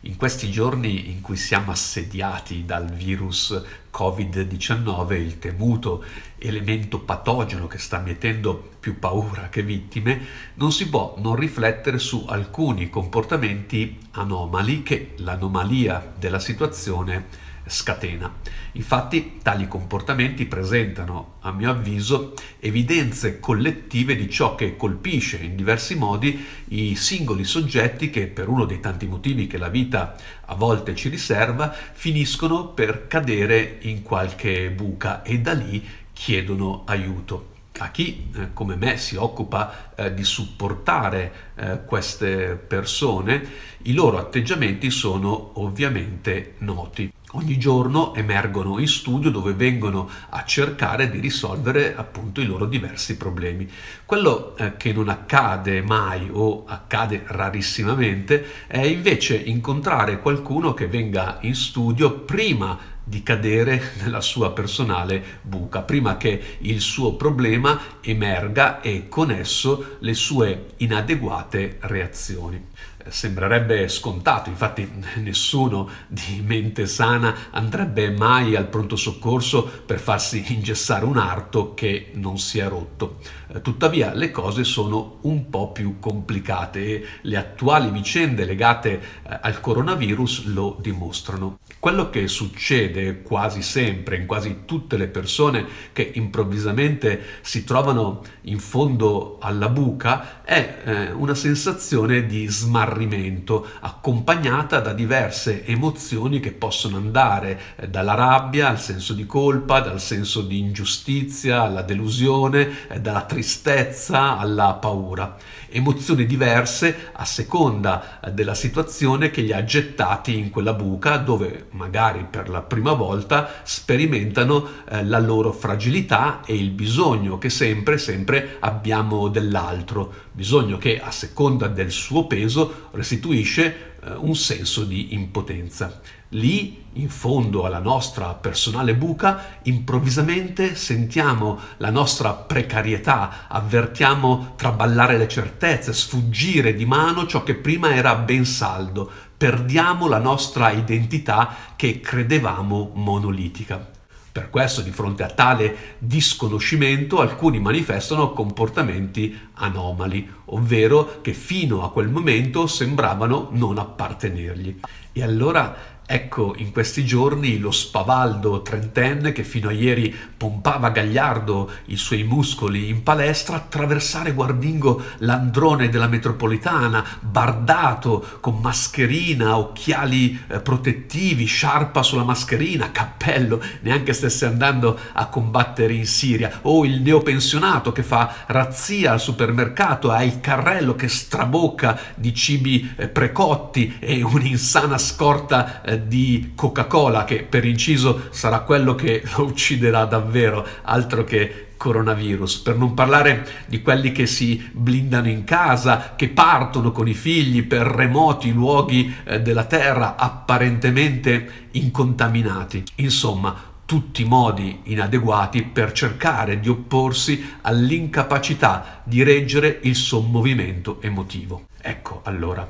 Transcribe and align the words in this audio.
In 0.00 0.16
questi 0.16 0.50
giorni 0.50 1.10
in 1.10 1.20
cui 1.20 1.36
siamo 1.36 1.72
assediati 1.72 2.64
dal 2.64 2.88
virus 2.90 3.60
Covid-19, 3.92 5.12
il 5.14 5.38
temuto 5.40 6.04
elemento 6.38 7.00
patogeno 7.00 7.66
che 7.66 7.78
sta 7.78 7.98
mietendo 7.98 8.70
più 8.78 9.00
paura 9.00 9.48
che 9.48 9.62
vittime, 9.62 10.20
non 10.54 10.70
si 10.70 10.88
può 10.88 11.16
non 11.18 11.34
riflettere 11.34 11.98
su 11.98 12.24
alcuni 12.28 12.88
comportamenti 12.88 13.98
anomali 14.12 14.84
che 14.84 15.14
l'anomalia 15.16 16.14
della 16.16 16.38
situazione 16.38 17.54
scatena. 17.66 18.32
Infatti 18.72 19.38
tali 19.42 19.68
comportamenti 19.68 20.46
presentano, 20.46 21.34
a 21.40 21.52
mio 21.52 21.70
avviso, 21.70 22.34
evidenze 22.60 23.40
collettive 23.40 24.16
di 24.16 24.28
ciò 24.30 24.54
che 24.54 24.76
colpisce 24.76 25.36
in 25.38 25.56
diversi 25.56 25.96
modi 25.96 26.44
i 26.68 26.94
singoli 26.94 27.44
soggetti 27.44 28.10
che, 28.10 28.26
per 28.26 28.48
uno 28.48 28.64
dei 28.64 28.80
tanti 28.80 29.06
motivi 29.06 29.46
che 29.46 29.58
la 29.58 29.68
vita 29.68 30.16
a 30.44 30.54
volte 30.54 30.94
ci 30.94 31.08
riserva, 31.08 31.70
finiscono 31.70 32.68
per 32.68 33.06
cadere 33.06 33.78
in 33.82 34.02
qualche 34.02 34.70
buca 34.70 35.22
e 35.22 35.40
da 35.40 35.52
lì 35.52 35.84
chiedono 36.12 36.82
aiuto 36.86 37.54
a 37.78 37.90
chi 37.90 38.30
eh, 38.34 38.52
come 38.52 38.76
me 38.76 38.96
si 38.96 39.16
occupa 39.16 39.92
eh, 39.94 40.14
di 40.14 40.24
supportare 40.24 41.32
eh, 41.54 41.84
queste 41.84 42.56
persone, 42.56 43.46
i 43.82 43.92
loro 43.92 44.18
atteggiamenti 44.18 44.90
sono 44.90 45.60
ovviamente 45.60 46.54
noti 46.58 47.12
ogni 47.32 47.58
giorno 47.58 48.14
emergono 48.14 48.78
in 48.78 48.86
studio 48.86 49.30
dove 49.30 49.52
vengono 49.52 50.08
a 50.30 50.44
cercare 50.44 51.10
di 51.10 51.18
risolvere 51.18 51.94
appunto 51.96 52.40
i 52.40 52.46
loro 52.46 52.66
diversi 52.66 53.16
problemi. 53.16 53.68
Quello 54.04 54.56
eh, 54.56 54.76
che 54.76 54.92
non 54.92 55.08
accade 55.08 55.82
mai 55.82 56.28
o 56.30 56.64
accade 56.66 57.24
rarissimamente 57.26 58.66
è 58.66 58.80
invece 58.80 59.36
incontrare 59.36 60.20
qualcuno 60.20 60.74
che 60.74 60.86
venga 60.86 61.38
in 61.42 61.54
studio 61.54 62.20
prima 62.20 62.94
di 63.08 63.22
cadere 63.22 63.92
nella 64.02 64.20
sua 64.20 64.50
personale 64.50 65.40
buca, 65.42 65.82
prima 65.82 66.16
che 66.16 66.56
il 66.58 66.80
suo 66.80 67.14
problema 67.14 67.80
emerga 68.00 68.80
e 68.80 69.06
con 69.08 69.30
esso 69.30 69.96
le 70.00 70.14
sue 70.14 70.70
inadeguate 70.78 71.76
reazioni 71.82 72.74
sembrerebbe 73.08 73.88
scontato, 73.88 74.48
infatti 74.48 74.88
nessuno 75.16 75.88
di 76.08 76.42
mente 76.44 76.86
sana 76.86 77.50
andrebbe 77.50 78.10
mai 78.10 78.56
al 78.56 78.68
pronto 78.68 78.96
soccorso 78.96 79.64
per 79.84 79.98
farsi 79.98 80.44
ingessare 80.48 81.04
un 81.04 81.18
arto 81.18 81.74
che 81.74 82.10
non 82.14 82.38
si 82.38 82.58
è 82.58 82.68
rotto. 82.68 83.18
Eh, 83.48 83.60
tuttavia 83.60 84.12
le 84.12 84.30
cose 84.30 84.64
sono 84.64 85.18
un 85.22 85.48
po' 85.48 85.72
più 85.72 85.98
complicate 85.98 86.84
e 86.84 87.06
le 87.22 87.36
attuali 87.36 87.90
vicende 87.90 88.44
legate 88.44 88.92
eh, 88.92 89.38
al 89.40 89.60
coronavirus 89.60 90.46
lo 90.46 90.76
dimostrano. 90.80 91.58
Quello 91.78 92.10
che 92.10 92.26
succede 92.28 92.95
quasi 93.22 93.62
sempre 93.62 94.16
in 94.16 94.26
quasi 94.26 94.60
tutte 94.64 94.96
le 94.96 95.08
persone 95.08 95.66
che 95.92 96.10
improvvisamente 96.14 97.20
si 97.42 97.64
trovano 97.64 98.22
in 98.42 98.58
fondo 98.58 99.38
alla 99.40 99.68
buca 99.68 100.42
è 100.44 100.78
eh, 100.84 101.10
una 101.10 101.34
sensazione 101.34 102.26
di 102.26 102.46
smarrimento 102.46 103.66
accompagnata 103.80 104.80
da 104.80 104.92
diverse 104.92 105.64
emozioni 105.64 106.40
che 106.40 106.52
possono 106.52 106.96
andare 106.96 107.60
eh, 107.76 107.88
dalla 107.88 108.14
rabbia 108.14 108.68
al 108.68 108.80
senso 108.80 109.12
di 109.12 109.26
colpa, 109.26 109.80
dal 109.80 110.00
senso 110.00 110.42
di 110.42 110.58
ingiustizia 110.58 111.62
alla 111.62 111.82
delusione, 111.82 112.88
eh, 112.88 113.00
dalla 113.00 113.22
tristezza 113.22 114.38
alla 114.38 114.74
paura. 114.74 115.36
Emozioni 115.68 116.26
diverse 116.26 117.10
a 117.12 117.24
seconda 117.24 118.20
eh, 118.20 118.32
della 118.32 118.54
situazione 118.54 119.30
che 119.30 119.40
li 119.40 119.52
ha 119.52 119.64
gettati 119.64 120.38
in 120.38 120.50
quella 120.50 120.74
buca 120.74 121.16
dove 121.16 121.66
magari 121.70 122.26
per 122.28 122.48
la 122.48 122.62
prima 122.62 122.85
volta 122.92 123.60
sperimentano 123.62 124.68
eh, 124.88 125.04
la 125.04 125.18
loro 125.18 125.52
fragilità 125.52 126.42
e 126.44 126.54
il 126.54 126.70
bisogno 126.70 127.38
che 127.38 127.50
sempre, 127.50 127.98
sempre 127.98 128.56
abbiamo 128.60 129.28
dell'altro, 129.28 130.12
bisogno 130.32 130.78
che 130.78 131.00
a 131.00 131.10
seconda 131.10 131.68
del 131.68 131.90
suo 131.90 132.26
peso 132.26 132.88
restituisce 132.92 133.94
un 134.18 134.34
senso 134.34 134.84
di 134.84 135.14
impotenza. 135.14 136.00
Lì, 136.30 136.84
in 136.94 137.08
fondo 137.08 137.64
alla 137.64 137.78
nostra 137.78 138.34
personale 138.34 138.94
buca, 138.94 139.60
improvvisamente 139.62 140.74
sentiamo 140.74 141.58
la 141.78 141.90
nostra 141.90 142.32
precarietà, 142.32 143.46
avvertiamo 143.48 144.54
traballare 144.56 145.18
le 145.18 145.28
certezze, 145.28 145.92
sfuggire 145.92 146.74
di 146.74 146.84
mano 146.84 147.26
ciò 147.26 147.42
che 147.42 147.54
prima 147.54 147.94
era 147.94 148.16
ben 148.16 148.44
saldo, 148.44 149.10
perdiamo 149.36 150.08
la 150.08 150.18
nostra 150.18 150.70
identità 150.70 151.54
che 151.76 152.00
credevamo 152.00 152.92
monolitica. 152.94 153.94
Per 154.36 154.50
questo, 154.50 154.82
di 154.82 154.90
fronte 154.90 155.22
a 155.22 155.30
tale 155.30 155.96
disconoscimento, 155.96 157.22
alcuni 157.22 157.58
manifestano 157.58 158.32
comportamenti 158.34 159.34
anomali, 159.54 160.30
ovvero 160.46 161.22
che 161.22 161.32
fino 161.32 161.82
a 161.82 161.90
quel 161.90 162.10
momento 162.10 162.66
sembravano 162.66 163.48
non 163.52 163.78
appartenergli. 163.78 164.78
E 165.12 165.22
allora 165.22 165.74
Ecco 166.08 166.54
in 166.58 166.70
questi 166.70 167.04
giorni 167.04 167.58
lo 167.58 167.72
spavaldo 167.72 168.62
trentenne 168.62 169.32
che 169.32 169.42
fino 169.42 169.70
a 169.70 169.72
ieri 169.72 170.14
pompava 170.36 170.90
gagliardo 170.90 171.68
i 171.86 171.96
suoi 171.96 172.22
muscoli 172.22 172.88
in 172.88 173.02
palestra 173.02 173.56
attraversare 173.56 174.32
guardingo 174.32 175.02
l'androne 175.18 175.88
della 175.88 176.06
metropolitana, 176.06 177.04
bardato 177.18 178.24
con 178.38 178.60
mascherina, 178.60 179.58
occhiali 179.58 180.38
eh, 180.46 180.60
protettivi, 180.60 181.44
sciarpa 181.44 182.04
sulla 182.04 182.22
mascherina, 182.22 182.92
cappello, 182.92 183.60
neanche 183.80 184.12
stesse 184.12 184.46
andando 184.46 184.96
a 185.12 185.26
combattere 185.26 185.92
in 185.92 186.06
Siria, 186.06 186.60
o 186.62 186.84
il 186.84 187.00
neopensionato 187.00 187.90
che 187.90 188.04
fa 188.04 188.44
razzia 188.46 189.10
al 189.12 189.20
supermercato, 189.20 190.12
ha 190.12 190.22
il 190.22 190.40
carrello 190.40 190.94
che 190.94 191.08
strabocca 191.08 191.98
di 192.14 192.32
cibi 192.32 192.94
eh, 192.96 193.08
precotti 193.08 193.96
e 193.98 194.22
un'insana 194.22 194.98
scorta 194.98 195.82
eh, 195.82 195.95
di 195.96 196.52
Coca-Cola, 196.54 197.24
che 197.24 197.42
per 197.42 197.64
inciso 197.64 198.28
sarà 198.30 198.60
quello 198.60 198.94
che 198.94 199.22
lo 199.36 199.44
ucciderà 199.44 200.04
davvero, 200.04 200.66
altro 200.82 201.24
che 201.24 201.66
coronavirus, 201.76 202.58
per 202.58 202.76
non 202.76 202.94
parlare 202.94 203.46
di 203.66 203.82
quelli 203.82 204.12
che 204.12 204.26
si 204.26 204.68
blindano 204.72 205.28
in 205.28 205.44
casa, 205.44 206.14
che 206.16 206.28
partono 206.28 206.90
con 206.90 207.06
i 207.08 207.14
figli 207.14 207.64
per 207.64 207.86
remoti 207.86 208.52
luoghi 208.52 209.14
eh, 209.24 209.40
della 209.40 209.64
terra 209.64 210.16
apparentemente 210.16 211.68
incontaminati. 211.72 212.82
Insomma, 212.96 213.74
tutti 213.86 214.24
modi 214.24 214.80
inadeguati 214.84 215.62
per 215.62 215.92
cercare 215.92 216.58
di 216.58 216.68
opporsi 216.68 217.56
all'incapacità 217.60 219.02
di 219.04 219.22
reggere 219.22 219.78
il 219.82 219.94
sommovimento 219.94 221.00
emotivo. 221.00 221.66
Ecco 221.80 222.20
allora, 222.24 222.68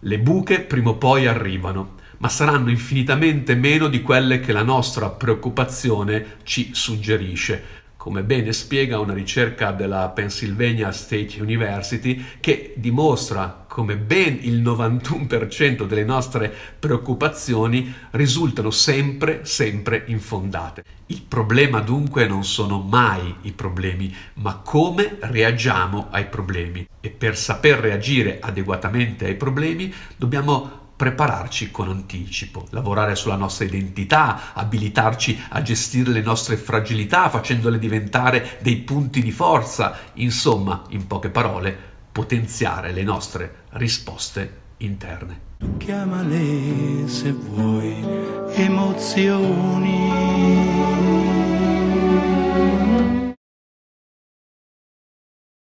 le 0.00 0.18
buche 0.18 0.60
prima 0.60 0.90
o 0.90 0.94
poi 0.94 1.26
arrivano 1.26 1.95
ma 2.18 2.28
saranno 2.28 2.70
infinitamente 2.70 3.54
meno 3.54 3.88
di 3.88 4.02
quelle 4.02 4.40
che 4.40 4.52
la 4.52 4.62
nostra 4.62 5.10
preoccupazione 5.10 6.36
ci 6.44 6.70
suggerisce, 6.72 7.76
come 8.06 8.22
bene 8.22 8.52
spiega 8.52 9.00
una 9.00 9.14
ricerca 9.14 9.72
della 9.72 10.08
Pennsylvania 10.10 10.92
State 10.92 11.40
University 11.40 12.24
che 12.38 12.72
dimostra 12.76 13.64
come 13.66 13.96
ben 13.96 14.38
il 14.42 14.62
91% 14.62 15.84
delle 15.86 16.04
nostre 16.04 16.54
preoccupazioni 16.78 17.92
risultano 18.12 18.70
sempre, 18.70 19.44
sempre 19.44 20.04
infondate. 20.06 20.84
Il 21.06 21.22
problema 21.22 21.80
dunque 21.80 22.28
non 22.28 22.44
sono 22.44 22.78
mai 22.78 23.34
i 23.40 23.50
problemi, 23.50 24.14
ma 24.34 24.54
come 24.64 25.16
reagiamo 25.18 26.06
ai 26.10 26.26
problemi. 26.26 26.86
E 27.00 27.10
per 27.10 27.36
saper 27.36 27.80
reagire 27.80 28.38
adeguatamente 28.40 29.26
ai 29.26 29.34
problemi 29.34 29.92
dobbiamo 30.16 30.85
prepararci 30.96 31.70
con 31.70 31.88
anticipo, 31.88 32.66
lavorare 32.70 33.14
sulla 33.14 33.36
nostra 33.36 33.66
identità, 33.66 34.54
abilitarci 34.54 35.44
a 35.50 35.60
gestire 35.62 36.10
le 36.10 36.22
nostre 36.22 36.56
fragilità 36.56 37.28
facendole 37.28 37.78
diventare 37.78 38.58
dei 38.62 38.76
punti 38.78 39.22
di 39.22 39.30
forza, 39.30 39.98
insomma, 40.14 40.84
in 40.88 41.06
poche 41.06 41.28
parole, 41.28 41.76
potenziare 42.10 42.92
le 42.92 43.02
nostre 43.02 43.64
risposte 43.70 44.64
interne. 44.78 45.40
Chiamale 45.78 47.06
se 47.06 47.32
vuoi 47.32 47.94
emozioni 48.54 50.06